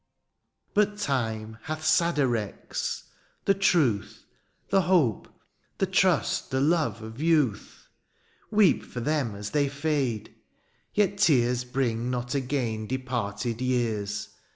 [0.73, 3.03] "But time hath sadder wrecks;
[3.45, 4.25] the truth,
[4.67, 5.27] ^' The hope,
[5.77, 7.87] the trust, the love of youth;
[8.51, 10.33] ^' Weep for them as they fade;
[10.95, 14.29] yet tears'' Bring not again departed years.